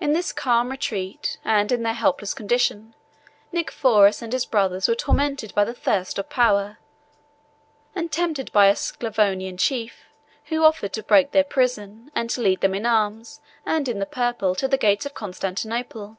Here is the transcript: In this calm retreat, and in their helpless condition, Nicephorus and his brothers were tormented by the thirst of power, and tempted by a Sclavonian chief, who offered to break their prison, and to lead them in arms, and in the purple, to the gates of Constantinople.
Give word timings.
In 0.00 0.14
this 0.14 0.32
calm 0.32 0.68
retreat, 0.68 1.38
and 1.44 1.70
in 1.70 1.84
their 1.84 1.92
helpless 1.94 2.34
condition, 2.34 2.92
Nicephorus 3.52 4.20
and 4.20 4.32
his 4.32 4.44
brothers 4.44 4.88
were 4.88 4.96
tormented 4.96 5.54
by 5.54 5.64
the 5.64 5.72
thirst 5.74 6.18
of 6.18 6.28
power, 6.28 6.78
and 7.94 8.10
tempted 8.10 8.50
by 8.50 8.66
a 8.66 8.74
Sclavonian 8.74 9.58
chief, 9.58 10.06
who 10.46 10.64
offered 10.64 10.92
to 10.94 11.04
break 11.04 11.30
their 11.30 11.44
prison, 11.44 12.10
and 12.16 12.30
to 12.30 12.40
lead 12.40 12.62
them 12.62 12.74
in 12.74 12.84
arms, 12.84 13.40
and 13.64 13.86
in 13.88 14.00
the 14.00 14.06
purple, 14.06 14.56
to 14.56 14.66
the 14.66 14.76
gates 14.76 15.06
of 15.06 15.14
Constantinople. 15.14 16.16